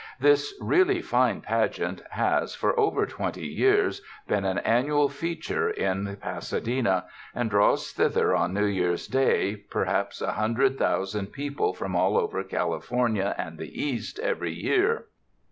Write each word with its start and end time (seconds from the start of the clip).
This 0.19 0.55
really 0.59 0.99
fine 0.99 1.41
pageant 1.41 2.01
has, 2.09 2.55
for 2.55 2.79
over 2.79 3.05
twenty 3.05 3.45
years, 3.45 4.01
been 4.27 4.45
an 4.45 4.57
annual 4.57 5.09
feature 5.09 5.69
in 5.69 6.17
Pasa 6.19 6.59
dena 6.59 7.05
and 7.35 7.51
draws 7.51 7.91
thither 7.91 8.35
on 8.35 8.51
New 8.51 8.65
Year's 8.65 9.05
Day 9.05 9.55
per 9.57 9.83
haps 9.85 10.19
a 10.19 10.31
hundred 10.31 10.79
thousand 10.79 11.27
people 11.31 11.75
from 11.75 11.95
all 11.95 12.17
over 12.17 12.43
Cal 12.43 12.71
ifornia 12.71 13.35
and 13.37 13.59
the 13.59 13.79
East 13.79 14.17
every 14.17 14.53
year. 14.55 15.05